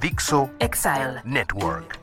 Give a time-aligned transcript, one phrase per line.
[0.00, 1.22] Dixo Exile.
[1.24, 1.98] Network.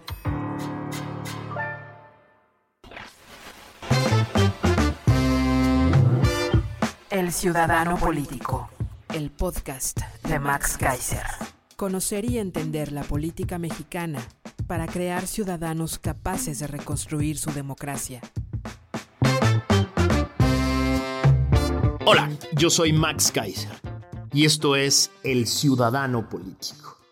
[7.11, 8.69] El Ciudadano Político.
[9.13, 11.25] El podcast De Max Kaiser.
[11.75, 14.21] Conocer y entender la política mexicana
[14.65, 18.21] para crear ciudadanos capaces de reconstruir su democracia.
[22.05, 23.79] Hola, yo soy Max Kaiser
[24.33, 27.02] y esto es El Ciudadano Político.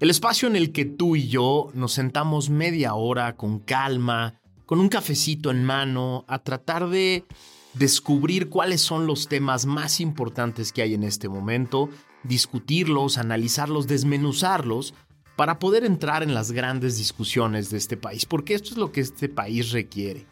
[0.00, 4.80] El espacio en el que tú y yo nos sentamos media hora con calma, con
[4.80, 7.26] un cafecito en mano, a tratar de
[7.74, 11.90] descubrir cuáles son los temas más importantes que hay en este momento,
[12.22, 14.94] discutirlos, analizarlos, desmenuzarlos,
[15.36, 19.02] para poder entrar en las grandes discusiones de este país, porque esto es lo que
[19.02, 20.24] este país requiere.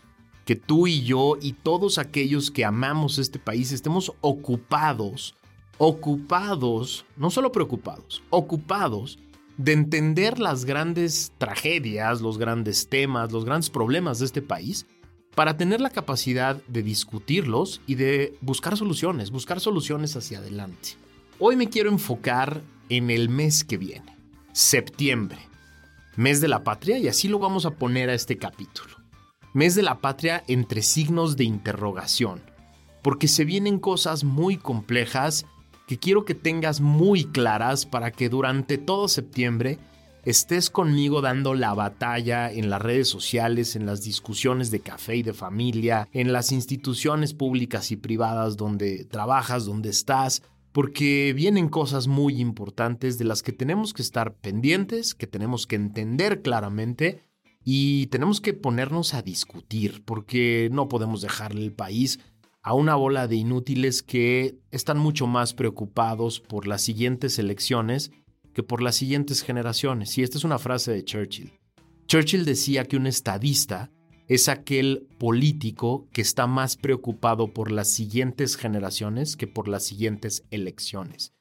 [0.47, 5.35] Que tú y yo y todos aquellos que amamos este país estemos ocupados,
[5.77, 9.19] ocupados, no solo preocupados, ocupados
[9.59, 14.87] de entender las grandes tragedias, los grandes temas, los grandes problemas de este país
[15.35, 20.91] para tener la capacidad de discutirlos y de buscar soluciones, buscar soluciones hacia adelante.
[21.39, 24.17] Hoy me quiero enfocar en el mes que viene,
[24.53, 25.39] septiembre,
[26.17, 28.97] mes de la patria, y así lo vamos a poner a este capítulo.
[29.55, 32.43] Mes de la patria entre signos de interrogación,
[33.03, 35.47] porque se vienen cosas muy complejas
[35.89, 39.79] que quiero que tengas muy claras para que durante todo septiembre
[40.23, 45.23] estés conmigo dando la batalla en las redes sociales, en las discusiones de café y
[45.23, 50.43] de familia, en las instituciones públicas y privadas donde trabajas, donde estás,
[50.73, 55.77] porque vienen cosas muy importantes de las que tenemos que estar pendientes, que tenemos que
[55.77, 57.23] entender claramente
[57.65, 62.21] y tenemos que ponernos a discutir, porque no podemos dejarle el país
[62.69, 68.11] a una bola de inútiles que están mucho más preocupados por las siguientes elecciones
[68.53, 70.19] que por las siguientes generaciones.
[70.19, 71.51] Y esta es una frase de Churchill.
[72.09, 73.91] Churchill decía que un estadista
[74.27, 80.45] es aquel político que está más preocupado por las siguientes generaciones que por las siguientes
[80.51, 81.33] elecciones.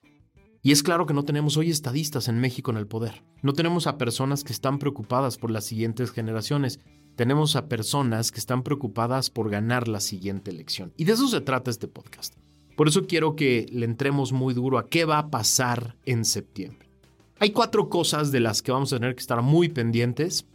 [0.61, 3.25] Y es claro que no tenemos hoy estadistas en México en el poder.
[3.41, 6.79] No tenemos a personas que están preocupadas por las siguientes generaciones.
[7.17, 10.94] Tenemos a personas que están preocupadas por ganar la siguiente elección.
[10.97, 12.35] Y de eso se trata este podcast.
[12.75, 16.91] Por eso quiero que le entremos muy duro a qué va a pasar en septiembre.
[17.39, 20.45] Hay cuatro cosas de las que vamos a tener que estar muy pendientes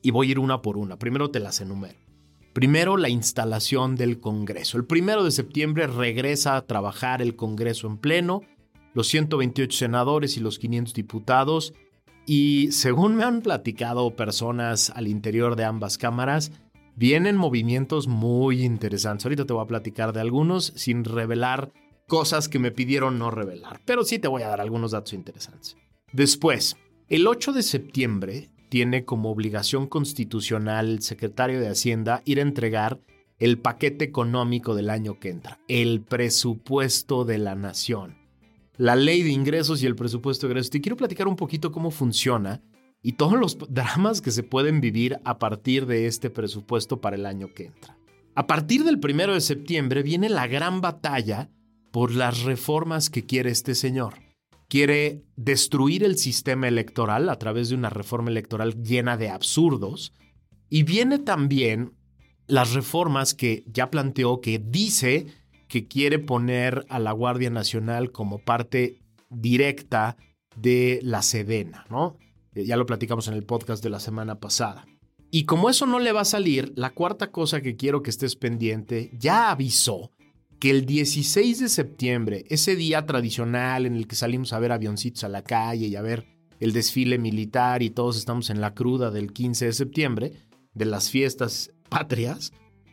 [0.00, 0.96] y voy a ir una por una.
[0.96, 1.98] Primero te las enumero.
[2.52, 4.78] Primero, la instalación del Congreso.
[4.78, 8.42] El primero de septiembre regresa a trabajar el Congreso en pleno,
[8.94, 11.74] los 128 senadores y los 500 diputados.
[12.26, 16.52] Y según me han platicado personas al interior de ambas cámaras,
[16.94, 19.26] vienen movimientos muy interesantes.
[19.26, 21.72] Ahorita te voy a platicar de algunos sin revelar
[22.06, 25.76] cosas que me pidieron no revelar, pero sí te voy a dar algunos datos interesantes.
[26.12, 26.76] Después,
[27.08, 33.00] el 8 de septiembre tiene como obligación constitucional el secretario de Hacienda ir a entregar
[33.38, 38.16] el paquete económico del año que entra, el presupuesto de la nación,
[38.76, 40.70] la ley de ingresos y el presupuesto de ingresos.
[40.70, 42.62] Te quiero platicar un poquito cómo funciona
[43.02, 47.26] y todos los dramas que se pueden vivir a partir de este presupuesto para el
[47.26, 47.98] año que entra.
[48.34, 51.50] A partir del 1 de septiembre viene la gran batalla
[51.90, 54.14] por las reformas que quiere este señor
[54.72, 60.14] quiere destruir el sistema electoral a través de una reforma electoral llena de absurdos.
[60.70, 61.92] Y viene también
[62.46, 65.26] las reformas que ya planteó, que dice
[65.72, 69.00] que quiere poner a la Guardia Nacional como parte
[69.30, 70.18] directa
[70.54, 72.18] de la Sedena, ¿no?
[72.54, 74.84] Eh, ya lo platicamos en el podcast de la semana pasada.
[75.30, 78.36] Y como eso no le va a salir, la cuarta cosa que quiero que estés
[78.36, 80.10] pendiente, ya avisó
[80.60, 85.24] que el 16 de septiembre, ese día tradicional en el que salimos a ver avioncitos
[85.24, 86.26] a la calle y a ver
[86.60, 90.32] el desfile militar y todos estamos en la cruda del 15 de septiembre,
[90.74, 92.52] de las fiestas patrias,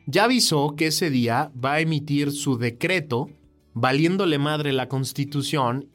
[0.09, 3.29] ya avisó que ese día va a emitir su decreto
[3.73, 5.89] valiéndole madre la constitución,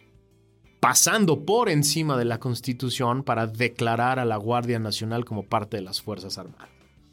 [0.81, 5.82] pasando por encima de la constitución para declarar a la Guardia Nacional como parte de
[5.82, 6.69] las Fuerzas Armadas.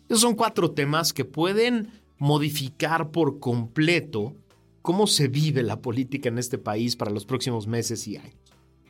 [0.07, 1.89] Esos son cuatro temas que pueden
[2.19, 4.35] modificar por completo
[4.83, 8.35] cómo se vive la política en este país para los próximos meses y años.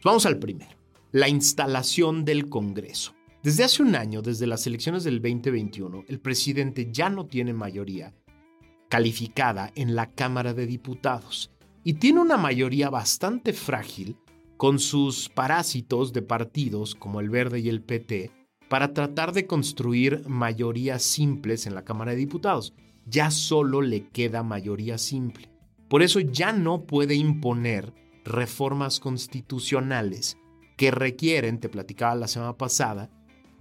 [0.03, 0.75] Vamos al primero,
[1.11, 3.13] la instalación del Congreso.
[3.43, 8.13] Desde hace un año, desde las elecciones del 2021, el presidente ya no tiene mayoría
[8.87, 11.49] calificada en la Cámara de Diputados
[11.83, 14.15] y tiene una mayoría bastante frágil
[14.57, 18.29] con sus parásitos de partidos como el Verde y el PT
[18.69, 22.75] para tratar de construir mayorías simples en la Cámara de Diputados.
[23.07, 25.49] Ya solo le queda mayoría simple.
[25.89, 27.91] Por eso ya no puede imponer
[28.23, 30.37] reformas constitucionales
[30.77, 33.09] que requieren, te platicaba la semana pasada,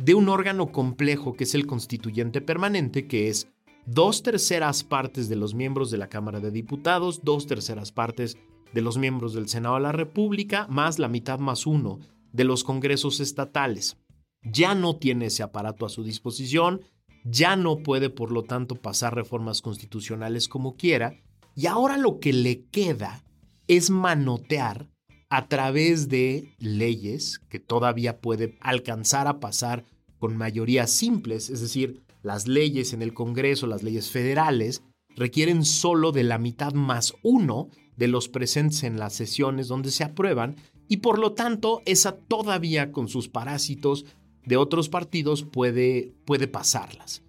[0.01, 3.49] de un órgano complejo que es el constituyente permanente, que es
[3.85, 8.39] dos terceras partes de los miembros de la Cámara de Diputados, dos terceras partes
[8.73, 11.99] de los miembros del Senado de la República, más la mitad más uno
[12.33, 13.99] de los congresos estatales.
[14.43, 16.81] Ya no tiene ese aparato a su disposición,
[17.25, 21.21] ya no puede por lo tanto pasar reformas constitucionales como quiera,
[21.55, 23.23] y ahora lo que le queda
[23.69, 24.89] es manotear
[25.31, 29.85] a través de leyes que todavía puede alcanzar a pasar
[30.19, 34.83] con mayorías simples, es decir, las leyes en el Congreso, las leyes federales,
[35.17, 40.05] requieren solo de la mitad más uno de los presentes en las sesiones donde se
[40.05, 40.57] aprueban
[40.89, 44.07] y por lo tanto esa todavía con sus parásitos
[44.45, 47.23] de otros partidos puede, puede pasarlas.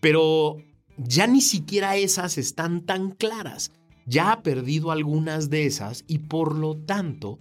[0.00, 0.56] Pero
[0.96, 3.72] ya ni siquiera esas están tan claras
[4.06, 7.38] ya ha perdido algunas de esas y por lo tanto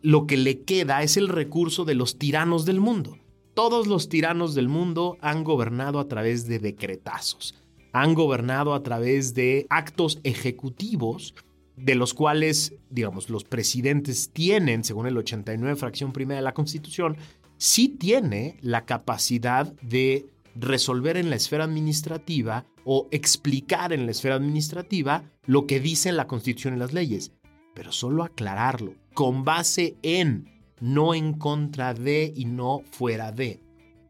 [0.00, 3.18] lo que le queda es el recurso de los tiranos del mundo.
[3.54, 7.54] Todos los tiranos del mundo han gobernado a través de decretazos,
[7.92, 11.34] han gobernado a través de actos ejecutivos
[11.76, 17.16] de los cuales, digamos, los presidentes tienen, según el 89 fracción primera de la Constitución,
[17.56, 24.34] sí tiene la capacidad de resolver en la esfera administrativa o explicar en la esfera
[24.34, 27.32] administrativa lo que dice la Constitución y las leyes,
[27.74, 30.48] pero solo aclararlo, con base en,
[30.80, 33.60] no en contra de y no fuera de.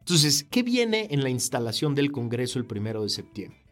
[0.00, 3.62] Entonces, ¿qué viene en la instalación del Congreso el primero de septiembre?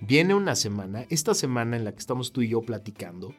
[0.00, 3.34] Viene una semana, esta semana en la que estamos tú y yo platicando,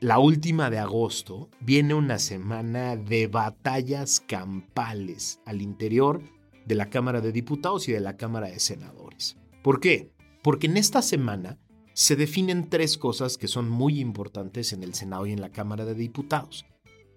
[0.00, 6.20] la última de agosto, viene una semana de batallas campales al interior
[6.66, 9.36] de la Cámara de Diputados y de la Cámara de Senadores.
[9.62, 10.10] ¿Por qué?
[10.42, 11.58] Porque en esta semana
[11.94, 15.84] se definen tres cosas que son muy importantes en el Senado y en la Cámara
[15.84, 16.64] de Diputados.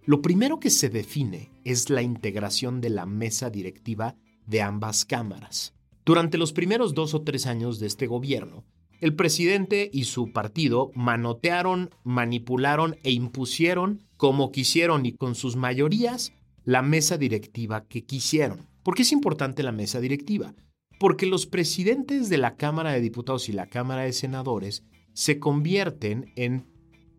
[0.05, 4.15] Lo primero que se define es la integración de la mesa directiva
[4.45, 5.73] de ambas cámaras.
[6.05, 8.63] Durante los primeros dos o tres años de este gobierno,
[9.01, 16.33] el presidente y su partido manotearon, manipularon e impusieron como quisieron y con sus mayorías
[16.63, 18.67] la mesa directiva que quisieron.
[18.85, 20.53] ¿Por qué es importante la mesa directiva?
[20.99, 26.31] Porque los presidentes de la Cámara de Diputados y la Cámara de Senadores se convierten
[26.35, 26.67] en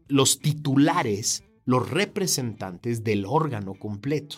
[0.06, 4.36] los titulares, los representantes del órgano completo.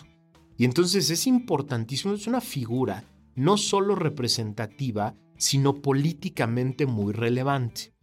[0.57, 3.03] Y entonces es importantísimo, es una figura
[3.35, 7.93] no solo representativa, sino políticamente muy relevante.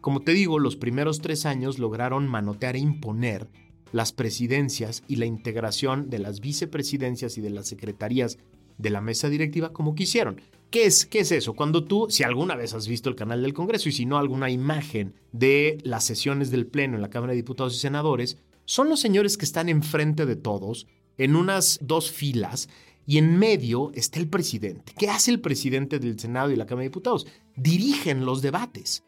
[0.00, 3.50] Como te digo, los primeros tres años lograron manotear e imponer
[3.92, 8.38] las presidencias y la integración de las vicepresidencias y de las secretarías
[8.80, 10.40] de la mesa directiva como quisieron.
[10.70, 11.54] ¿Qué es, ¿Qué es eso?
[11.54, 14.50] Cuando tú, si alguna vez has visto el canal del Congreso y si no alguna
[14.50, 19.00] imagen de las sesiones del Pleno en la Cámara de Diputados y Senadores, son los
[19.00, 20.86] señores que están enfrente de todos,
[21.18, 22.68] en unas dos filas,
[23.04, 24.92] y en medio está el presidente.
[24.96, 27.26] ¿Qué hace el presidente del Senado y la Cámara de Diputados?
[27.56, 29.02] Dirigen los debates.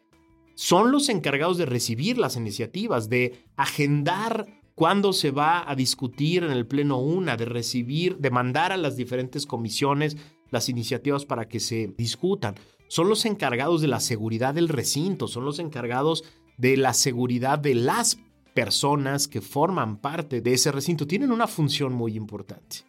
[0.55, 6.51] Son los encargados de recibir las iniciativas, de agendar cuándo se va a discutir en
[6.51, 10.17] el Pleno una, de recibir, de mandar a las diferentes comisiones
[10.51, 12.55] las iniciativas para que se discutan.
[12.87, 16.23] Son los encargados de la seguridad del recinto, son los encargados
[16.57, 18.19] de la seguridad de las
[18.53, 21.07] personas que forman parte de ese recinto.
[21.07, 22.85] Tienen una función muy importante.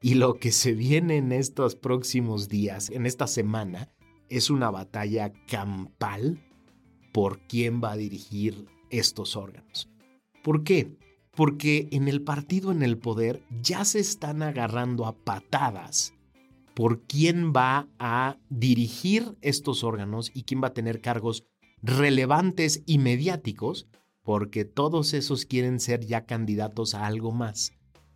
[0.00, 3.90] Y lo que se viene en estos próximos días, en esta semana,
[4.28, 6.44] es una batalla campal
[7.12, 9.88] por quién va a dirigir estos órganos.
[10.44, 10.96] ¿Por qué?
[11.38, 16.12] Porque en el partido en el poder ya se están agarrando a patadas
[16.74, 21.44] por quién va a dirigir estos órganos y quién va a tener cargos
[21.80, 23.86] relevantes y mediáticos,
[24.24, 27.70] porque todos esos quieren ser ya candidatos a algo más.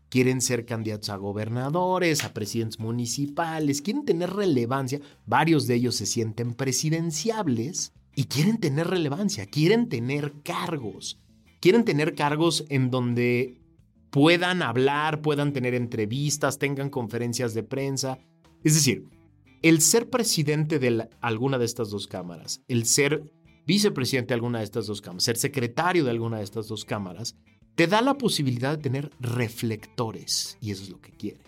[0.08, 5.00] Quieren ser candidatos a gobernadores, a presidentes municipales, quieren tener relevancia.
[5.26, 11.21] Varios de ellos se sienten presidenciables y quieren tener relevancia, quieren tener cargos
[11.62, 13.62] quieren tener cargos en donde
[14.10, 18.18] puedan hablar, puedan tener entrevistas, tengan conferencias de prensa.
[18.64, 19.04] Es decir,
[19.62, 23.32] el ser presidente de alguna de estas dos cámaras, el ser
[23.64, 27.36] vicepresidente de alguna de estas dos cámaras, ser secretario de alguna de estas dos cámaras,
[27.76, 31.44] te da la posibilidad de tener reflectores y eso es lo que quiere.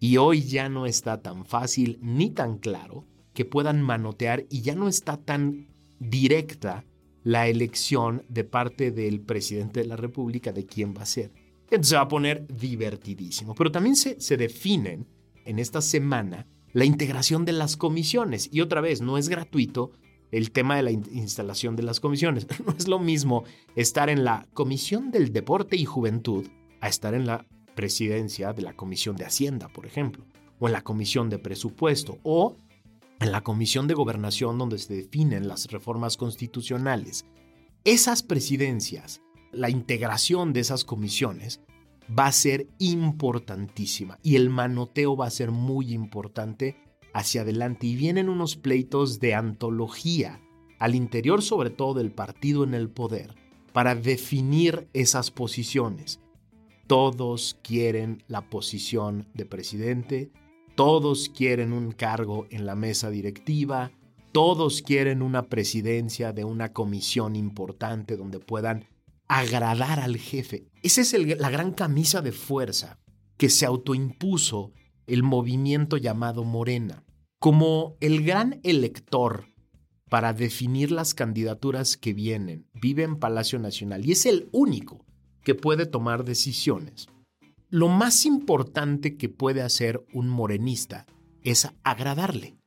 [0.00, 3.04] Y hoy ya no está tan fácil ni tan claro
[3.34, 5.68] que puedan manotear y ya no está tan
[6.00, 6.86] directa
[7.24, 11.32] la elección de parte del presidente de la República de quién va a ser.
[11.64, 13.54] Entonces se va a poner divertidísimo.
[13.54, 15.06] Pero también se, se definen
[15.44, 18.48] en esta semana la integración de las comisiones.
[18.52, 19.92] Y otra vez, no es gratuito
[20.30, 22.46] el tema de la instalación de las comisiones.
[22.66, 23.44] No es lo mismo
[23.76, 26.46] estar en la Comisión del Deporte y Juventud
[26.80, 30.24] a estar en la presidencia de la Comisión de Hacienda, por ejemplo,
[30.58, 32.56] o en la Comisión de Presupuesto, o
[33.22, 37.24] en la Comisión de Gobernación donde se definen las reformas constitucionales.
[37.84, 41.60] Esas presidencias, la integración de esas comisiones,
[42.18, 46.76] va a ser importantísima y el manoteo va a ser muy importante
[47.14, 50.40] hacia adelante y vienen unos pleitos de antología
[50.78, 53.34] al interior sobre todo del partido en el poder
[53.72, 56.20] para definir esas posiciones.
[56.86, 60.32] Todos quieren la posición de presidente,
[60.74, 63.92] todos quieren un cargo en la mesa directiva,
[64.32, 68.86] todos quieren una presidencia de una comisión importante donde puedan
[69.28, 70.68] agradar al jefe.
[70.82, 72.98] Esa es la gran camisa de fuerza
[73.36, 74.72] que se autoimpuso
[75.06, 77.04] el movimiento llamado Morena.
[77.38, 79.46] Como el gran elector
[80.08, 85.04] para definir las candidaturas que vienen, vive en Palacio Nacional y es el único
[85.42, 87.08] que puede tomar decisiones.
[87.72, 91.06] Lo más importante que puede hacer un morenista
[91.42, 92.58] es agradarle.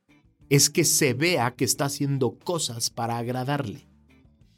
[0.48, 3.86] Es que se vea que está haciendo cosas para agradarle.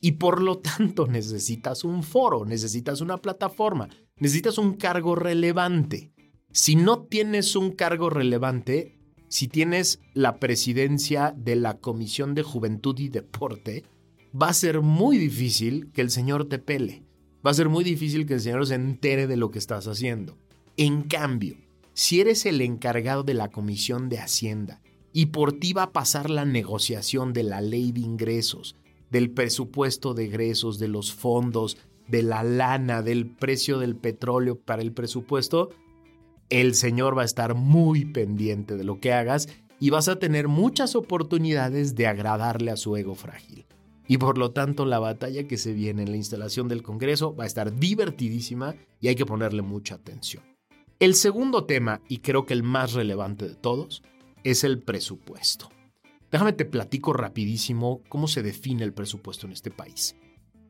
[0.00, 6.14] Y por lo tanto necesitas un foro, necesitas una plataforma, necesitas un cargo relevante.
[6.50, 12.98] Si no tienes un cargo relevante, si tienes la presidencia de la Comisión de Juventud
[12.98, 13.84] y Deporte,
[14.34, 17.04] va a ser muy difícil que el señor te pele.
[17.46, 20.36] Va a ser muy difícil que el señor se entere de lo que estás haciendo.
[20.76, 21.56] En cambio,
[21.94, 24.80] si eres el encargado de la Comisión de Hacienda
[25.12, 28.76] y por ti va a pasar la negociación de la ley de ingresos,
[29.10, 31.76] del presupuesto de egresos, de los fondos,
[32.08, 35.70] de la lana, del precio del petróleo para el presupuesto,
[36.50, 39.48] el Señor va a estar muy pendiente de lo que hagas
[39.80, 43.66] y vas a tener muchas oportunidades de agradarle a su ego frágil.
[44.08, 47.44] Y por lo tanto la batalla que se viene en la instalación del Congreso va
[47.44, 50.42] a estar divertidísima y hay que ponerle mucha atención.
[50.98, 54.02] El segundo tema, y creo que el más relevante de todos,
[54.42, 55.68] es el presupuesto.
[56.32, 60.16] Déjame te platico rapidísimo cómo se define el presupuesto en este país.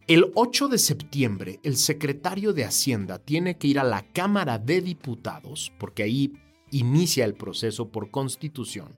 [0.09, 4.81] El 8 de septiembre, el secretario de Hacienda tiene que ir a la Cámara de
[4.81, 6.33] Diputados, porque ahí
[6.71, 8.97] inicia el proceso por constitución,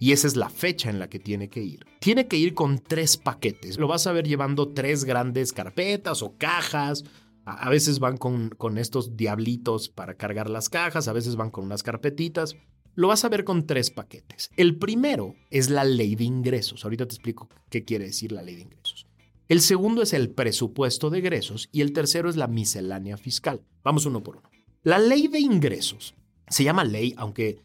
[0.00, 1.86] y esa es la fecha en la que tiene que ir.
[2.00, 3.78] Tiene que ir con tres paquetes.
[3.78, 7.04] Lo vas a ver llevando tres grandes carpetas o cajas.
[7.44, 11.64] A veces van con, con estos diablitos para cargar las cajas, a veces van con
[11.64, 12.56] unas carpetitas
[12.96, 14.50] lo vas a ver con tres paquetes.
[14.56, 16.84] El primero es la ley de ingresos.
[16.84, 19.06] Ahorita te explico qué quiere decir la ley de ingresos.
[19.48, 23.62] El segundo es el presupuesto de egresos y el tercero es la miscelánea fiscal.
[23.82, 24.50] Vamos uno por uno.
[24.82, 26.14] La ley de ingresos
[26.48, 27.60] se llama ley, aunque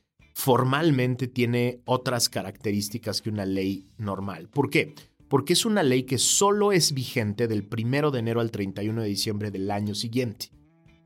[0.45, 4.47] formalmente tiene otras características que una ley normal.
[4.47, 4.93] ¿Por qué?
[5.27, 9.07] Porque es una ley que solo es vigente del 1 de enero al 31 de
[9.07, 10.51] diciembre del año siguiente.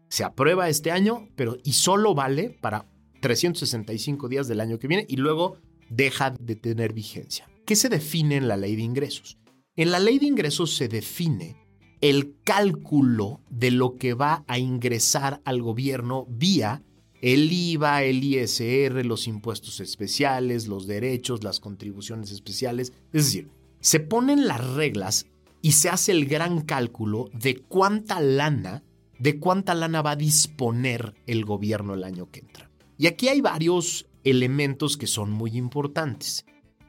[0.10, 2.90] Se aprueba este año, pero y solo vale para
[3.22, 5.56] 365 días del año que viene y luego
[5.90, 7.50] deja de tener vigencia.
[7.66, 9.38] ¿Qué se define en la ley de ingresos?
[9.78, 11.56] En la ley de ingresos se define
[12.02, 16.84] el cálculo de lo que va a ingresar al gobierno vía
[17.22, 22.94] el IVA, el ISR, los impuestos especiales, los derechos, las contribuciones especiales.
[23.14, 23.50] Es decir,
[23.82, 25.28] se ponen las reglas
[25.62, 28.84] y se hace el gran cálculo de cuánta lana,
[29.18, 32.70] de cuánta lana va a disponer el gobierno el año que entra.
[32.98, 36.46] Y aquí hay varios elementos que son muy importantes,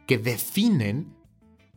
[0.07, 1.15] que definen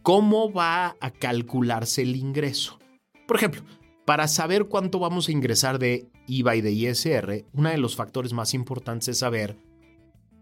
[0.01, 2.79] cómo va a calcularse el ingreso.
[3.27, 3.63] Por ejemplo,
[4.05, 8.34] para saber cuánto vamos a ingresar de IVA y de ISR, uno de los factores
[8.34, 9.58] más importantes es saber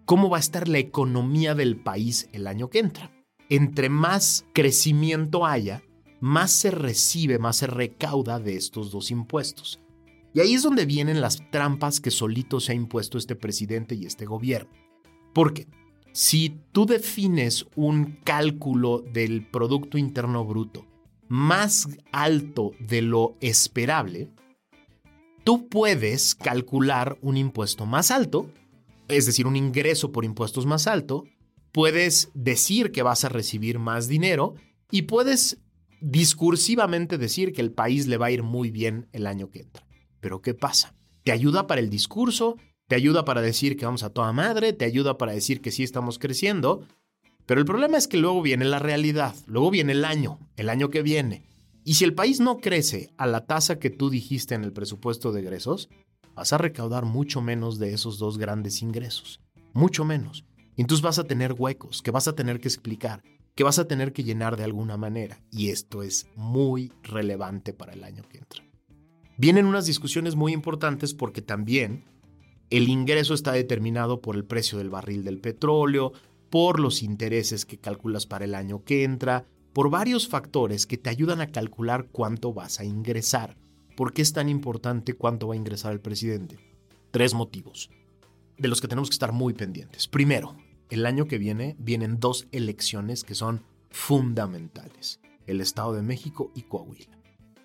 [0.05, 3.11] cómo va a estar la economía del país el año que entra.
[3.49, 5.83] Entre más crecimiento haya,
[6.19, 9.79] más se recibe, más se recauda de estos dos impuestos.
[10.33, 14.05] Y ahí es donde vienen las trampas que solito se ha impuesto este presidente y
[14.05, 14.71] este gobierno.
[15.33, 15.67] Porque
[16.13, 20.85] si tú defines un cálculo del Producto Interno Bruto
[21.27, 24.29] más alto de lo esperable,
[25.51, 28.49] tú puedes calcular un impuesto más alto,
[29.09, 31.25] es decir, un ingreso por impuestos más alto,
[31.73, 34.55] puedes decir que vas a recibir más dinero
[34.91, 35.57] y puedes
[35.99, 39.85] discursivamente decir que el país le va a ir muy bien el año que entra.
[40.21, 40.95] Pero ¿qué pasa?
[41.25, 42.55] Te ayuda para el discurso,
[42.87, 45.83] te ayuda para decir que vamos a toda madre, te ayuda para decir que sí
[45.83, 46.87] estamos creciendo,
[47.45, 50.89] pero el problema es que luego viene la realidad, luego viene el año, el año
[50.89, 51.43] que viene.
[51.83, 55.31] Y si el país no crece a la tasa que tú dijiste en el presupuesto
[55.31, 55.89] de egresos,
[56.35, 59.41] vas a recaudar mucho menos de esos dos grandes ingresos,
[59.73, 60.45] mucho menos.
[60.75, 63.23] Y entonces vas a tener huecos que vas a tener que explicar,
[63.55, 65.41] que vas a tener que llenar de alguna manera.
[65.51, 68.63] Y esto es muy relevante para el año que entra.
[69.37, 72.05] Vienen unas discusiones muy importantes porque también
[72.69, 76.13] el ingreso está determinado por el precio del barril del petróleo,
[76.49, 81.09] por los intereses que calculas para el año que entra, por varios factores que te
[81.09, 83.57] ayudan a calcular cuánto vas a ingresar.
[83.95, 86.59] ¿Por qué es tan importante cuánto va a ingresar el presidente?
[87.11, 87.89] Tres motivos
[88.57, 90.07] de los que tenemos que estar muy pendientes.
[90.07, 90.55] Primero,
[90.89, 96.63] el año que viene vienen dos elecciones que son fundamentales, el Estado de México y
[96.63, 97.17] Coahuila.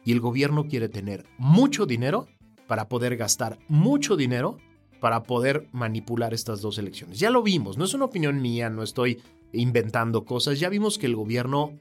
[0.05, 2.29] Y el gobierno quiere tener mucho dinero
[2.67, 4.59] para poder gastar mucho dinero
[5.01, 7.19] para poder manipular estas dos elecciones.
[7.19, 9.21] Ya lo vimos, no es una opinión mía, no estoy
[9.53, 11.79] inventando cosas, ya vimos que el gobierno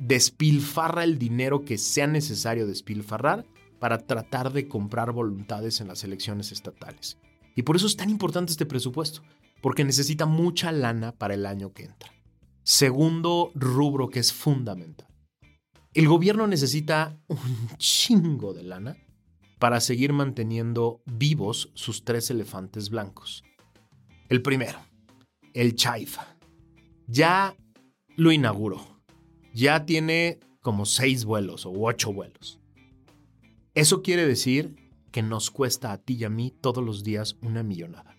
[0.00, 3.46] despilfarra el dinero que sea necesario despilfarrar
[3.78, 7.18] para tratar de comprar voluntades en las elecciones estatales.
[7.54, 9.22] Y por eso es tan importante este presupuesto,
[9.60, 12.12] porque necesita mucha lana para el año que entra.
[12.62, 15.08] Segundo rubro que es fundamental.
[15.92, 18.96] El gobierno necesita un chingo de lana
[19.58, 23.44] para seguir manteniendo vivos sus tres elefantes blancos.
[24.28, 24.78] El primero,
[25.52, 26.36] el Chaifa.
[27.06, 27.54] Ya
[28.16, 28.99] lo inauguró.
[29.52, 32.60] Ya tiene como seis vuelos o ocho vuelos.
[33.74, 34.76] Eso quiere decir
[35.10, 38.16] que nos cuesta a ti y a mí todos los días una millonada.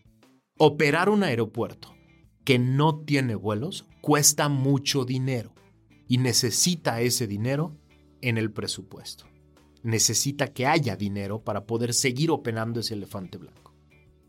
[0.57, 1.95] Operar un aeropuerto
[2.43, 5.53] que no tiene vuelos cuesta mucho dinero
[6.07, 7.77] y necesita ese dinero
[8.21, 9.25] en el presupuesto.
[9.83, 13.73] Necesita que haya dinero para poder seguir operando ese elefante blanco.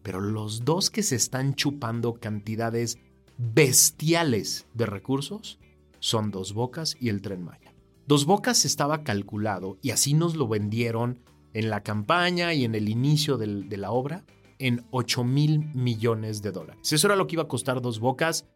[0.03, 2.99] Pero los dos que se están chupando cantidades
[3.39, 5.59] bestiales de recursos
[6.03, 7.73] son Dos Bocas y el Tren Maya.
[8.07, 11.21] Dos Bocas estaba calculado y así nos lo vendieron
[11.55, 14.25] en la campaña y en el inicio de la obra
[14.59, 16.93] en 8 mil millones de dólares.
[16.93, 18.47] Eso era lo que iba a costar Dos Bocas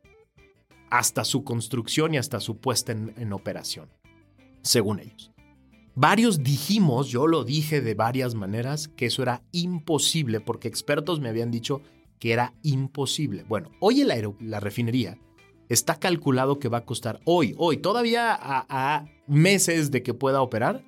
[0.91, 3.91] hasta su construcción y hasta su puesta en, operación,
[4.63, 5.31] según ellos.
[5.95, 11.29] Varios dijimos, yo lo dije de varias maneras, que eso era imposible porque expertos me
[11.29, 11.81] habían dicho
[12.19, 13.45] que era imposible.
[13.45, 15.19] Bueno, hoy la refinería
[15.68, 20.85] está calculado que va a costar hoy, hoy, todavía a, meses de que pueda operar,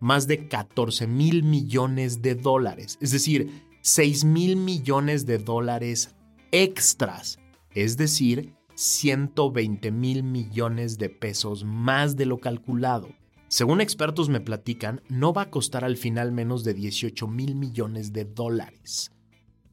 [0.00, 2.98] más de 14 mil millones de dólares.
[3.00, 6.14] Es decir, 6 mil millones de dólares
[6.50, 7.38] extras.
[7.74, 13.08] Es decir, 120 mil millones de pesos más de lo calculado.
[13.48, 18.12] Según expertos me platican, no va a costar al final menos de 18 mil millones
[18.12, 19.12] de dólares.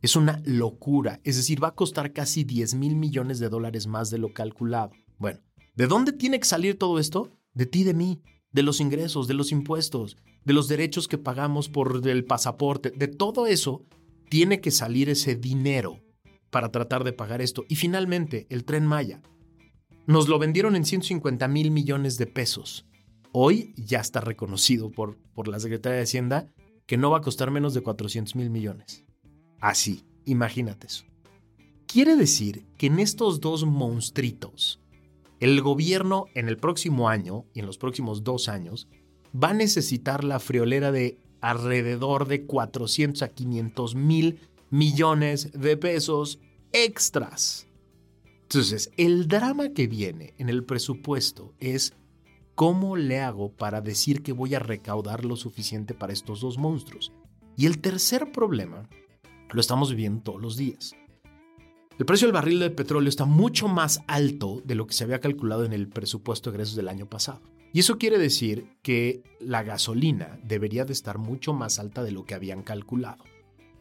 [0.01, 4.09] Es una locura, es decir, va a costar casi 10 mil millones de dólares más
[4.09, 4.91] de lo calculado.
[5.17, 5.39] Bueno,
[5.75, 7.31] ¿de dónde tiene que salir todo esto?
[7.53, 11.69] De ti, de mí de los ingresos, de los impuestos, de los derechos que pagamos
[11.69, 13.85] por el pasaporte, de todo eso,
[14.29, 16.01] tiene que salir ese dinero
[16.49, 17.63] para tratar de pagar esto.
[17.67, 19.21] Y finalmente, el tren Maya.
[20.07, 22.87] Nos lo vendieron en 150 mil millones de pesos.
[23.31, 26.47] Hoy ya está reconocido por, por la Secretaría de Hacienda
[26.87, 29.05] que no va a costar menos de 400 mil millones.
[29.59, 31.05] Así, imagínate eso.
[31.85, 34.79] Quiere decir que en estos dos monstruitos,
[35.39, 38.87] el gobierno en el próximo año y en los próximos dos años
[39.33, 46.39] va a necesitar la friolera de alrededor de 400 a 500 mil millones de pesos
[46.71, 47.67] extras.
[48.43, 51.93] Entonces, el drama que viene en el presupuesto es
[52.55, 57.13] cómo le hago para decir que voy a recaudar lo suficiente para estos dos monstruos.
[57.55, 58.89] Y el tercer problema
[59.51, 60.95] lo estamos viviendo todos los días.
[61.97, 65.19] El precio del barril de petróleo está mucho más alto de lo que se había
[65.19, 67.41] calculado en el presupuesto de egresos del año pasado.
[67.73, 72.25] Y eso quiere decir que la gasolina debería de estar mucho más alta de lo
[72.25, 73.23] que habían calculado.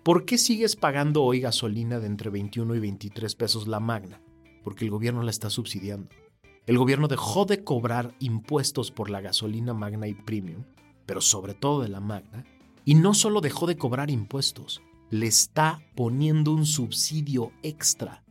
[0.02, 4.20] ¿Por qué sigues pagando hoy gasolina de entre 21 y 23 pesos la magna?
[4.64, 6.08] Porque el gobierno la está subsidiando.
[6.66, 10.64] El gobierno dejó de cobrar impuestos por la gasolina magna y premium,
[11.06, 12.44] pero sobre todo de la magna,
[12.84, 18.24] y no solo dejó de cobrar impuestos, le está poniendo un subsidio extra.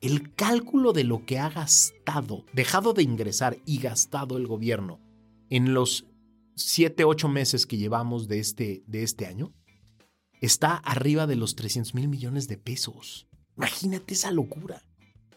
[0.00, 5.00] El cálculo de lo que ha gastado, dejado de ingresar y gastado el gobierno
[5.48, 6.06] en los
[6.56, 9.52] 7, 8 meses que llevamos de este, de este año,
[10.40, 13.28] está arriba de los 300 mil millones de pesos.
[13.56, 14.82] Imagínate esa locura.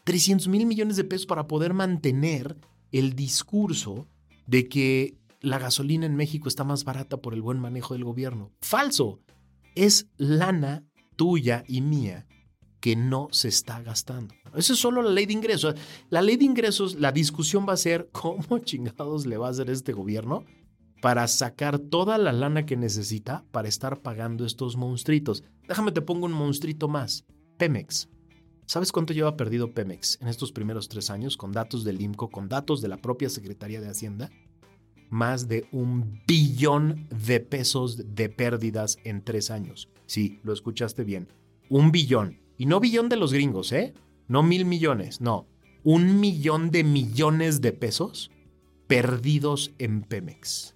[0.04, 2.58] 300 mil millones de pesos para poder mantener
[2.92, 4.08] el discurso
[4.48, 8.52] de que la gasolina en México está más barata por el buen manejo del gobierno.
[8.62, 9.20] Falso.
[9.76, 10.84] Es lana
[11.16, 12.28] tuya y mía
[12.80, 14.36] que no se está gastando.
[14.56, 15.76] Eso es solo la ley de ingresos.
[16.10, 19.70] La ley de ingresos, la discusión va a ser cómo chingados le va a hacer
[19.70, 20.46] este gobierno
[21.02, 25.44] para sacar toda la lana que necesita para estar pagando estos monstruitos.
[25.68, 27.26] Déjame te pongo un monstruito más.
[27.58, 28.10] Pemex.
[28.68, 32.50] ¿Sabes cuánto lleva perdido Pemex en estos primeros tres años con datos del IMCO, con
[32.50, 34.32] datos de la propia Secretaría de Hacienda?
[35.16, 39.88] Más de un billón de pesos de pérdidas en tres años.
[40.08, 41.30] Sí, lo escuchaste bien.
[41.70, 42.42] Un billón.
[42.58, 43.94] Y no billón de los gringos, ¿eh?
[44.28, 45.48] No mil millones, no.
[45.86, 48.30] Un millón de millones de pesos
[48.88, 50.76] perdidos en Pemex.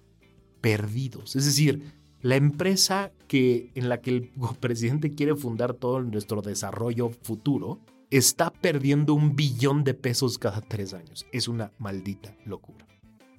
[0.62, 1.36] Perdidos.
[1.36, 7.10] Es decir, la empresa que, en la que el presidente quiere fundar todo nuestro desarrollo
[7.10, 11.26] futuro está perdiendo un billón de pesos cada tres años.
[11.30, 12.89] Es una maldita locura.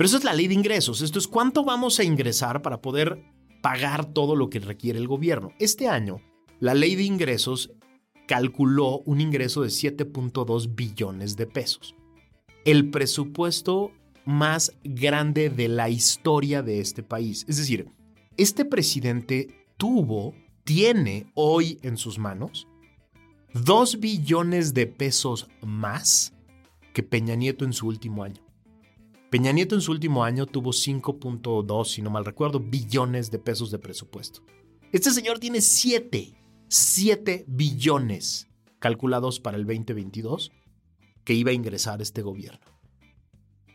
[0.02, 1.04] Pero eso es la ley de ingresos.
[1.04, 3.24] Esto es cuánto vamos a ingresar para poder
[3.62, 5.52] pagar todo lo que requiere el gobierno.
[5.60, 6.24] Este año,
[6.60, 7.72] la ley de ingresos
[8.28, 11.94] calculó un ingreso de 7.2 billones de pesos.
[12.66, 13.92] El presupuesto
[14.26, 17.46] más grande de la historia de este país.
[17.48, 17.88] Es decir,
[18.38, 20.34] este presidente tuvo,
[20.64, 22.68] tiene hoy en sus manos
[23.54, 26.34] 2 billones de pesos más
[26.92, 28.42] que Peña Nieto en su último año.
[29.32, 33.72] Peña Nieto en su último año tuvo 5.2, si no mal recuerdo, billones de pesos
[33.72, 34.44] de presupuesto.
[34.92, 36.38] Este señor tiene 7
[36.74, 38.48] 7 billones
[38.80, 40.54] calculados para el 2022
[41.26, 42.66] que iba a ingresar este gobierno.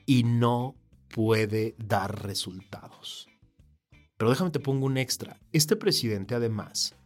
[0.06, 0.76] Y no
[1.10, 3.28] puede dar resultados.
[4.16, 5.38] Pero déjame te pongo un extra.
[5.52, 6.96] Este presidente además,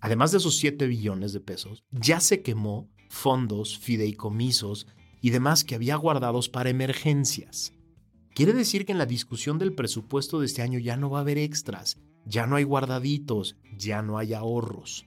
[0.00, 4.86] además de esos 7 billones de pesos, ya se quemó fondos, fideicomisos
[5.20, 7.73] y demás que había guardados para emergencias.
[8.34, 11.20] Quiere decir que en la discusión del presupuesto de este año ya no va a
[11.20, 15.06] haber extras, ya no hay guardaditos, ya no hay ahorros.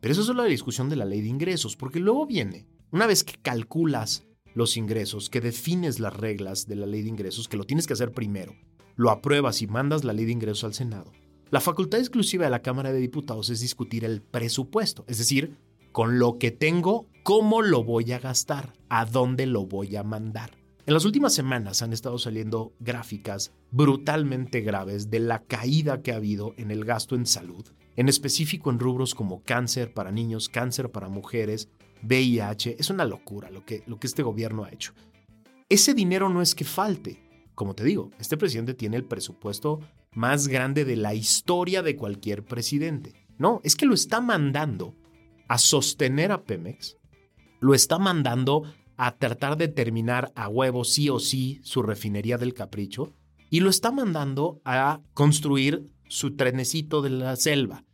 [0.00, 3.06] Pero eso es solo la discusión de la ley de ingresos, porque luego viene, una
[3.06, 7.56] vez que calculas los ingresos, que defines las reglas de la ley de ingresos, que
[7.56, 8.56] lo tienes que hacer primero,
[8.96, 11.12] lo apruebas y mandas la ley de ingresos al Senado.
[11.50, 15.56] La facultad exclusiva de la Cámara de Diputados es discutir el presupuesto, es decir,
[15.92, 20.59] con lo que tengo, cómo lo voy a gastar, a dónde lo voy a mandar.
[20.86, 26.16] En las últimas semanas han estado saliendo gráficas brutalmente graves de la caída que ha
[26.16, 27.66] habido en el gasto en salud
[28.00, 31.68] en específico en rubros como cáncer para niños, cáncer para mujeres,
[32.02, 32.76] VIH.
[32.78, 34.94] Es una locura lo que, lo que este gobierno ha hecho.
[35.68, 37.22] Ese dinero no es que falte.
[37.54, 39.80] Como te digo, este presidente tiene el presupuesto
[40.12, 43.12] más grande de la historia de cualquier presidente.
[43.36, 44.94] No, es que lo está mandando
[45.46, 46.96] a sostener a Pemex,
[47.60, 48.62] lo está mandando
[49.02, 53.14] a tratar de terminar a huevo sí o sí su refinería del capricho
[53.48, 57.86] y lo está mandando a construir su trenecito de la selva.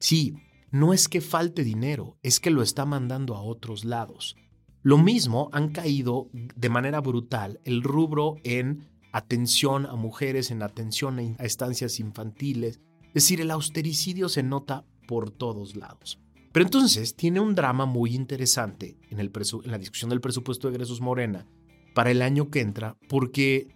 [0.00, 0.36] Sí,
[0.70, 4.36] no es que falte dinero, es que lo está mandando a otros lados.
[4.80, 11.36] Lo mismo han caído de manera brutal el rubro en atención a mujeres, en atención
[11.38, 12.80] a estancias infantiles.
[13.08, 16.23] Es decir, el austericidio se nota por todos lados.
[16.54, 19.18] Pero entonces tiene un drama muy interesante en,
[19.64, 21.48] la discusión del presupuesto de egresos Morena
[21.94, 23.66] para el año que entra, porque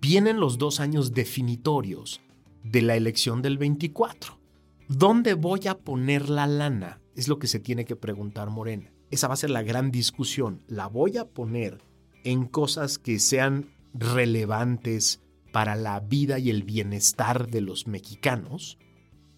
[0.00, 2.22] vienen los dos años definitorios
[2.64, 4.40] de la elección del 24.
[4.88, 7.02] ¿Dónde voy a poner la lana?
[7.14, 8.90] Es lo que se tiene que preguntar Morena.
[9.10, 10.62] Esa va a ser la gran discusión.
[10.68, 11.82] ¿La voy a poner
[12.24, 15.20] en cosas que sean relevantes
[15.52, 18.78] para la vida y el bienestar de los mexicanos?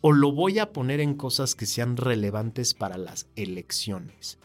[0.06, 4.38] ¿O lo voy a poner en cosas que sean relevantes para las elecciones?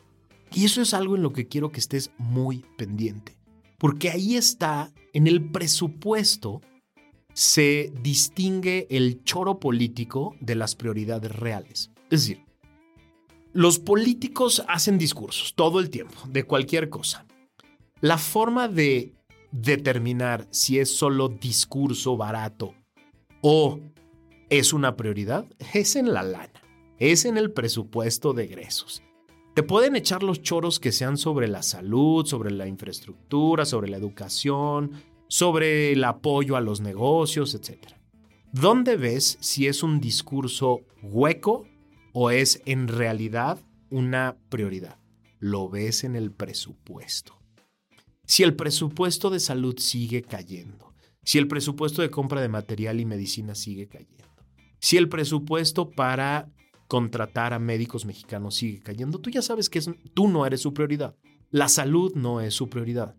[0.53, 3.37] Y eso es algo en lo que quiero que estés muy pendiente.
[3.77, 6.61] Porque ahí está en el presupuesto
[7.33, 11.91] se distingue el choro político de las prioridades reales.
[12.09, 12.45] Es decir,
[13.51, 17.25] los políticos hacen discursos todo el tiempo, de cualquier cosa.
[17.99, 19.13] La forma de
[19.51, 22.75] determinar si es solo discurso barato
[23.41, 23.81] o
[24.49, 26.51] es una prioridad es en la lana,
[26.97, 29.03] es en el presupuesto de egresos.
[29.53, 33.97] Te pueden echar los choros que sean sobre la salud, sobre la infraestructura, sobre la
[33.97, 34.91] educación,
[35.27, 37.93] sobre el apoyo a los negocios, etc.
[38.51, 41.67] ¿Dónde ves si es un discurso hueco
[42.13, 43.59] o es en realidad
[43.89, 44.97] una prioridad?
[45.39, 47.39] Lo ves en el presupuesto.
[48.25, 53.05] Si el presupuesto de salud sigue cayendo, si el presupuesto de compra de material y
[53.05, 54.18] medicina sigue cayendo,
[54.79, 56.49] si el presupuesto para
[56.87, 59.81] contratar a médicos mexicanos sigue cayendo, tú ya sabes que
[60.13, 61.15] tú no eres su prioridad.
[61.51, 63.15] La salud no es su prioridad.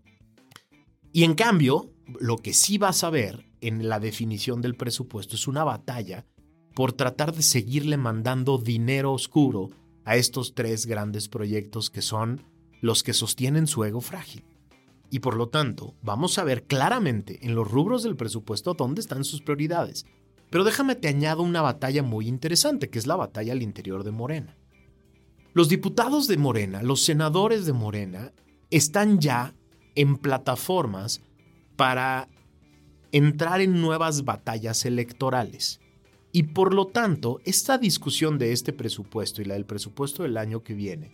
[1.13, 5.47] Y en cambio, lo que sí vas a ver en la definición del presupuesto es
[5.49, 6.27] una batalla
[6.75, 9.71] por tratar de seguirle mandando dinero oscuro
[10.05, 12.43] a estos tres grandes proyectos que son
[12.81, 14.45] los que sostienen su ego frágil.
[15.11, 19.25] Y por lo tanto, vamos a ver claramente en los rubros del presupuesto dónde están
[19.25, 20.07] sus prioridades.
[20.51, 24.11] Pero déjame te añado una batalla muy interesante, que es la batalla al interior de
[24.11, 24.57] Morena.
[25.53, 28.33] Los diputados de Morena, los senadores de Morena,
[28.71, 29.55] están ya
[29.95, 31.23] en plataformas
[31.77, 32.29] para
[33.13, 35.81] entrar en nuevas batallas electorales.
[36.33, 40.63] Y por lo tanto, esta discusión de este presupuesto y la del presupuesto del año
[40.63, 41.11] que viene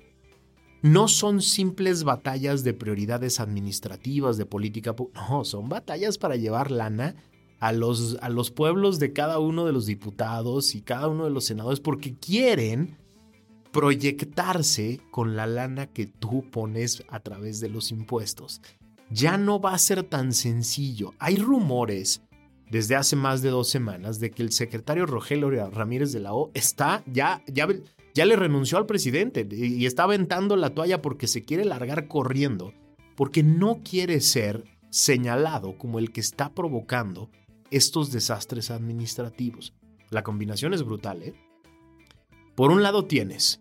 [0.83, 7.17] no son simples batallas de prioridades administrativas, de política, no, son batallas para llevar lana
[7.61, 11.31] a los, a los pueblos de cada uno de los diputados y cada uno de
[11.31, 12.97] los senadores porque quieren
[13.73, 18.63] proyectarse con la lana que tú pones a través de los impuestos.
[19.11, 21.13] Ya no va a ser tan sencillo.
[21.19, 22.23] Hay rumores
[22.71, 26.51] desde hace más de dos semanas de que el secretario Rogelio Ramírez de la O
[26.55, 27.69] está ya, ya,
[28.15, 32.73] ya le renunció al presidente y está aventando la toalla porque se quiere largar corriendo,
[33.15, 37.31] porque no quiere ser señalado como el que está provocando
[37.71, 39.75] estos desastres administrativos.
[40.11, 41.35] La combinación es brutal, ¿eh?
[42.55, 43.61] Por un lado tienes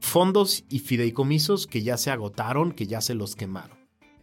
[0.00, 3.78] fondos y fideicomisos que ya se agotaron, que ya se los quemaron.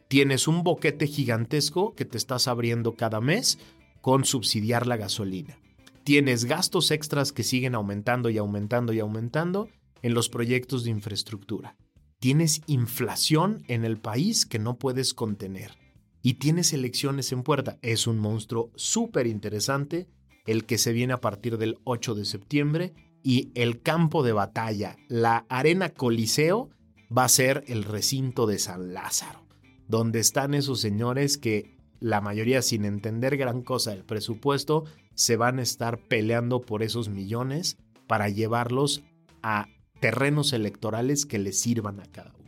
[0.08, 3.60] Tienes un boquete gigantesco que te estás abriendo cada mes
[4.02, 5.60] con subsidiar la gasolina.
[6.04, 9.70] Tienes gastos extras que siguen aumentando y aumentando y aumentando
[10.02, 11.76] en los proyectos de infraestructura.
[12.20, 15.78] Tienes inflación en el país que no puedes contener.
[16.22, 17.78] Y tienes elecciones en puerta.
[17.82, 20.08] Es un monstruo súper interesante
[20.46, 24.98] el que se viene a partir del 8 de septiembre y el campo de batalla,
[25.08, 26.70] la arena Coliseo,
[27.16, 29.50] va a ser el recinto de San Lázaro
[29.90, 35.60] donde están esos señores que la mayoría sin entender gran cosa del presupuesto se van
[35.60, 37.78] a estar peleando por esos millones
[38.08, 39.04] para llevarlos
[39.42, 39.68] a
[40.00, 42.39] terrenos electorales que les sirvan a cada uno.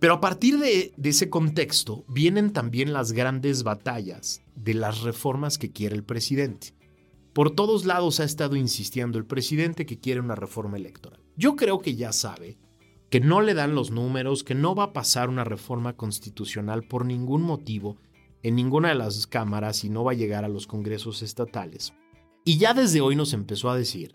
[0.00, 5.58] Pero a partir de, de, ese contexto vienen también las grandes batallas de las reformas
[5.58, 6.74] que quiere el presidente.
[7.32, 11.20] Por todos lados ha estado insistiendo el presidente que quiere una reforma electoral.
[11.36, 12.58] Yo creo que ya sabe
[13.10, 17.04] que no le dan los números, que no va a pasar una reforma constitucional por
[17.04, 17.98] ningún motivo
[18.42, 21.92] en ninguna de las cámaras y no va a llegar a los congresos estatales.
[22.44, 24.14] Y ya desde hoy nos empezó a decir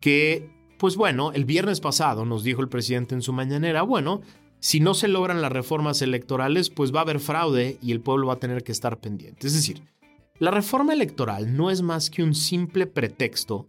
[0.00, 4.22] que, pues bueno, el viernes pasado nos dijo el presidente en su mañanera, bueno,
[4.62, 8.28] si no se logran las reformas electorales, pues va a haber fraude y el pueblo
[8.28, 9.48] va a tener que estar pendiente.
[9.48, 9.82] Es decir,
[10.38, 13.66] la reforma electoral no es más que un simple pretexto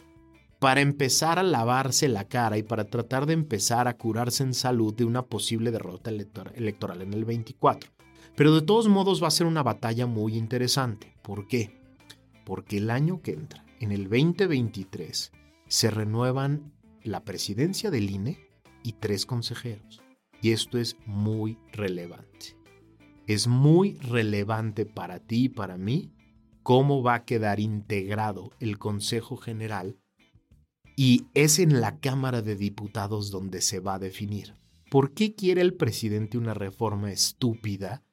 [0.60, 4.94] para empezar a lavarse la cara y para tratar de empezar a curarse en salud
[4.94, 7.90] de una posible derrota electoral en el 24.
[8.36, 11.16] Pero de todos modos va a ser una batalla muy interesante.
[11.24, 11.76] ¿Por qué?
[12.46, 15.32] Porque el año que entra, en el 2023,
[15.68, 18.48] se renuevan la presidencia del INE
[18.84, 20.03] y tres consejeros.
[20.44, 22.58] Y esto es muy relevante.
[23.28, 26.12] Es muy relevante para ti y para mí
[26.64, 29.98] cómo va a quedar integrado el Consejo General
[30.98, 34.58] y es en la Cámara de Diputados donde se va a definir.
[34.92, 38.04] ¿Por qué quiere el presidente una reforma estúpida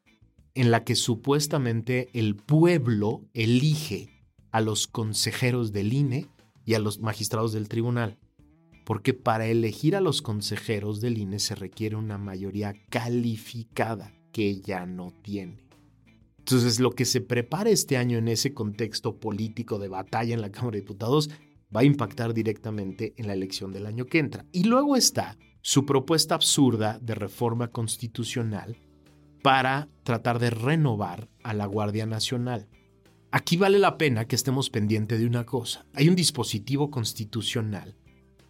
[0.55, 4.09] en la que supuestamente el pueblo elige
[4.53, 6.29] a los consejeros del INE
[6.65, 8.19] y a los magistrados del tribunal?
[8.91, 14.85] Porque para elegir a los consejeros del INE se requiere una mayoría calificada que ya
[14.85, 15.65] no tiene.
[16.39, 20.51] Entonces, lo que se prepara este año en ese contexto político de batalla en la
[20.51, 21.31] Cámara de Diputados
[21.73, 24.45] va a impactar directamente en la elección del año que entra.
[24.51, 28.77] Y luego está su propuesta absurda de reforma constitucional
[29.41, 32.67] para tratar de renovar a la Guardia Nacional.
[33.31, 35.87] Aquí vale la pena que estemos pendientes de una cosa.
[35.95, 38.00] Hay un dispositivo constitucional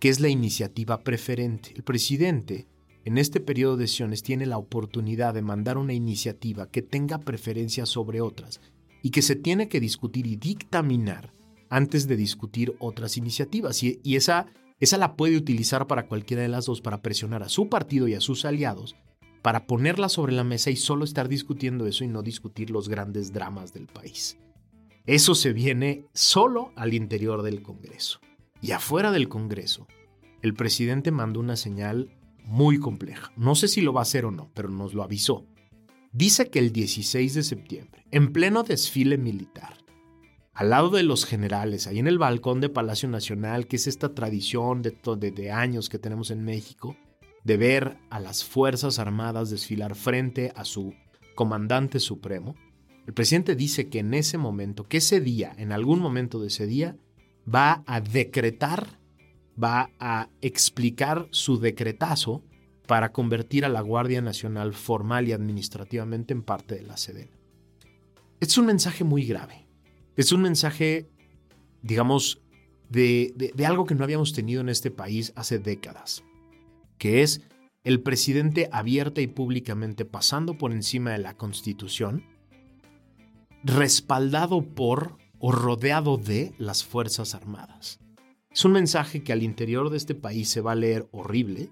[0.00, 1.72] que es la iniciativa preferente.
[1.76, 2.66] El presidente
[3.04, 7.86] en este periodo de sesiones tiene la oportunidad de mandar una iniciativa que tenga preferencia
[7.86, 8.60] sobre otras
[9.02, 11.32] y que se tiene que discutir y dictaminar
[11.68, 13.82] antes de discutir otras iniciativas.
[13.82, 14.46] Y, esa,
[14.80, 18.14] esa la puede utilizar para cualquiera de las dos, para presionar a su partido y
[18.14, 18.96] a sus aliados,
[19.42, 23.32] para ponerla sobre la mesa y solo estar discutiendo eso y no discutir los grandes
[23.32, 24.38] dramas del país.
[25.06, 28.20] Eso se viene solo al interior del Congreso.
[28.60, 29.86] Y afuera del Congreso,
[30.42, 33.32] el presidente mandó una señal muy compleja.
[33.36, 35.46] No sé si lo va a hacer o no, pero nos lo avisó.
[36.12, 39.78] Dice que el 16 de septiembre, en pleno desfile militar,
[40.52, 44.14] al lado de los generales, ahí en el balcón de Palacio Nacional, que es esta
[44.14, 44.92] tradición de,
[45.30, 46.96] de, años que tenemos en México,
[47.44, 50.92] de ver a las Fuerzas Armadas desfilar frente a su
[51.34, 52.56] comandante supremo,
[53.06, 56.66] el presidente dice que en ese momento, que ese día, en algún momento de ese
[56.66, 56.96] día,
[57.52, 58.98] va a decretar,
[59.62, 62.44] va a explicar su decretazo
[62.86, 67.36] para convertir a la Guardia Nacional formal y administrativamente en parte de la Sedena.
[68.40, 69.66] Es un mensaje muy grave.
[70.16, 71.08] Es un mensaje,
[71.82, 72.40] digamos,
[72.88, 76.24] de, de, algo que no habíamos tenido en este país hace décadas,
[76.98, 77.42] que es
[77.84, 82.24] el presidente abierta y públicamente pasando por encima de la Constitución,
[83.62, 87.98] respaldado por o rodeado de las Fuerzas Armadas.
[88.52, 91.70] Es un mensaje que al interior de este país se va a leer horrible,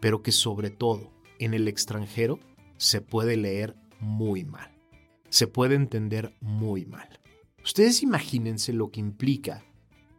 [0.00, 2.38] pero que sobre todo en el extranjero
[2.76, 4.70] se puede leer muy mal.
[5.28, 7.20] Se puede entender muy mal.
[7.62, 9.64] Ustedes imagínense lo que implica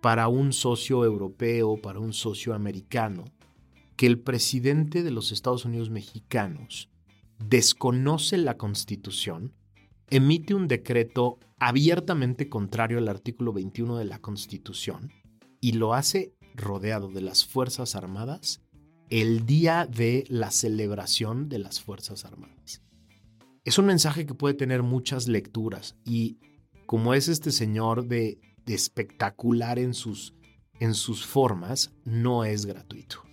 [0.02, 3.26] para un socio europeo, para un socio americano,
[3.96, 6.90] que el presidente de los Estados Unidos mexicanos
[7.40, 9.54] desconoce la Constitución,
[10.10, 15.12] emite un decreto abiertamente contrario al artículo 21 de la Constitución
[15.62, 18.62] y lo hace rodeado de las Fuerzas Armadas
[19.10, 22.82] el día de la celebración de las Fuerzas Armadas.
[23.64, 26.38] Es un mensaje que puede tener muchas lecturas y
[26.86, 30.36] como es este señor de, espectacular en sus,
[30.80, 33.24] en sus formas, no es gratuito.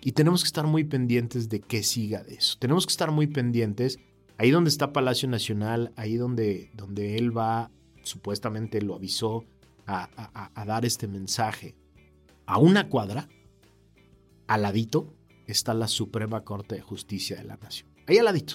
[0.00, 2.56] Y tenemos que estar muy pendientes de qué siga de eso.
[2.58, 3.98] Tenemos que estar muy pendientes
[4.38, 7.70] ahí donde está Palacio Nacional, ahí donde, donde él va,
[8.02, 9.44] supuestamente lo avisó
[9.86, 11.76] a, dar este mensaje.
[12.46, 13.28] A una cuadra,
[14.46, 15.14] al ladito,
[15.46, 17.88] está la Suprema Corte de Justicia de la Nación.
[18.06, 18.54] Ahí al ladito.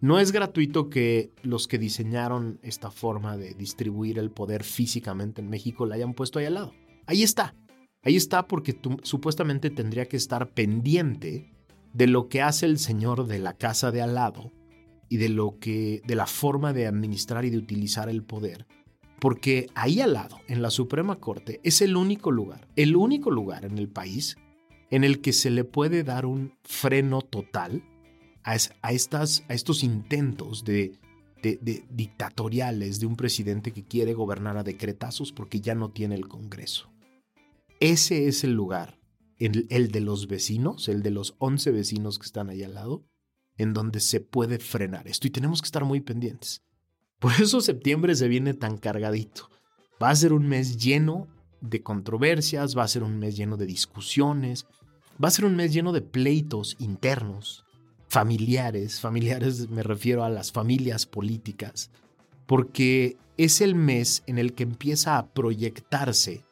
[0.00, 5.50] No es gratuito que los que diseñaron esta forma de distribuir el poder físicamente en
[5.50, 6.72] México la hayan puesto ahí al lado.
[7.04, 7.54] Ahí está.
[8.02, 11.52] Ahí está porque tú, supuestamente tendría que estar pendiente
[11.92, 14.52] de lo que hace el señor de la casa de al lado
[15.10, 18.66] y de lo que de la forma de administrar y de utilizar el poder,
[19.18, 23.66] porque ahí al lado, en la Suprema Corte, es el único lugar, el único lugar
[23.66, 24.38] en el país
[24.90, 27.82] en el que se le puede dar un freno total
[28.44, 28.54] a,
[28.92, 30.92] estas, a estos intentos de,
[31.42, 36.28] de, dictatoriales de un presidente que quiere gobernar a decretazos porque ya no tiene el
[36.28, 36.90] Congreso.
[37.80, 38.98] Ese es el lugar,
[39.38, 43.04] el, el de los vecinos, el de los 11 vecinos que están ahí al lado,
[43.60, 46.62] en donde se puede frenar esto y tenemos que estar muy pendientes.
[47.18, 49.50] Por eso septiembre se viene tan cargadito.
[50.02, 51.28] Va a ser un mes lleno
[51.60, 54.64] de controversias, va a ser un mes lleno de discusiones,
[55.22, 57.66] va a ser un mes lleno de pleitos internos,
[58.08, 61.90] familiares, familiares me refiero a las familias políticas,
[62.46, 66.44] porque es el mes en el que empieza a proyectarse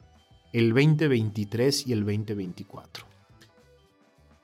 [0.53, 3.08] el 2023 y el 2024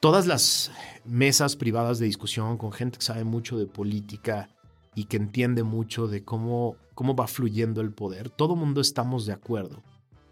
[0.04, 0.70] todas las
[1.06, 4.50] mesas privadas de discusión con gente que sabe mucho de política
[4.94, 9.32] y que entiende mucho de cómo, cómo va fluyendo el poder, todo mundo estamos de
[9.32, 9.82] acuerdo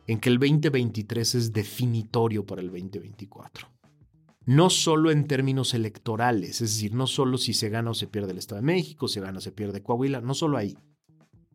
[0.07, 3.67] en que el 2023 es definitorio para el 2024.
[4.45, 8.33] No solo en términos electorales, es decir, no solo si se gana o se pierde
[8.33, 10.77] el Estado de México, se gana o se pierde Coahuila, no solo ahí.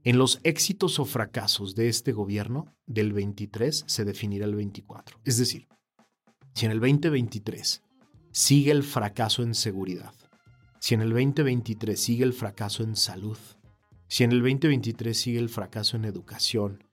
[0.04, 5.20] En los éxitos o fracasos de este gobierno del 23 se definirá el 24.
[5.24, 5.68] Es decir,
[6.56, 7.84] si en el 2023
[8.38, 10.14] sigue el fracaso en seguridad,
[10.80, 13.40] si en el 2023 sigue el fracaso en salud,
[14.08, 16.84] si en el 2023 sigue el fracaso en educación,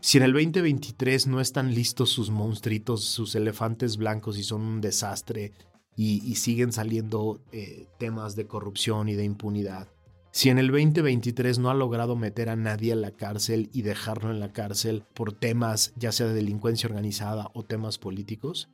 [0.00, 4.80] si en el 2023 no están listos sus monstruitos, sus elefantes blancos y son un
[4.80, 5.54] desastre
[5.96, 9.88] y, siguen saliendo eh, temas de corrupción y de impunidad,
[10.30, 14.30] si en el 2023 no ha logrado meter a nadie a la cárcel y dejarlo
[14.30, 18.68] en la cárcel por temas ya sea de delincuencia organizada o temas políticos,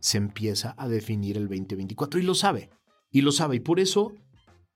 [0.00, 2.70] se empieza a definir el 2024 y lo sabe,
[3.10, 3.56] y lo sabe.
[3.56, 4.12] Y por eso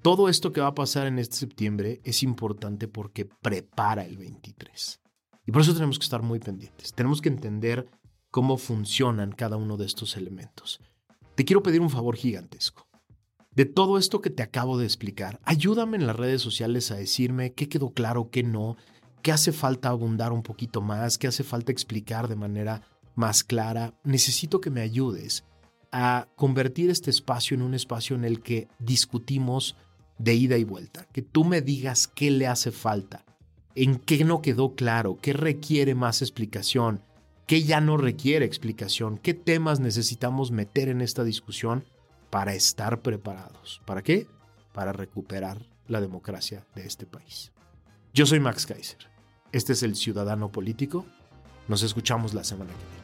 [0.02, 5.00] todo esto que va a pasar en este septiembre es importante porque prepara el 23.
[5.46, 6.92] Y por eso tenemos que estar muy pendientes.
[6.94, 7.88] Tenemos que entender
[8.30, 10.80] cómo funcionan cada uno de estos elementos.
[11.34, 12.86] Te quiero pedir un favor gigantesco.
[13.54, 17.52] De todo esto que te acabo de explicar, ayúdame en las redes sociales a decirme
[17.52, 18.76] qué quedó claro, qué no,
[19.22, 22.82] qué hace falta abundar un poquito más, qué hace falta explicar de manera
[23.14, 25.44] más clara, necesito que me ayudes
[25.92, 29.76] a convertir este espacio en un espacio en el que discutimos
[30.18, 33.24] de ida y vuelta, que tú me digas qué le hace falta,
[33.74, 37.00] en qué no quedó claro, qué requiere más explicación,
[37.46, 41.84] qué ya no requiere explicación, qué temas necesitamos meter en esta discusión
[42.30, 43.80] para estar preparados.
[43.84, 44.26] ¿Para qué?
[44.72, 47.52] Para recuperar la democracia de este país.
[48.12, 48.98] Yo soy Max Kaiser.
[49.52, 51.04] Este es el Ciudadano Político.
[51.68, 53.03] Nos escuchamos la semana que viene.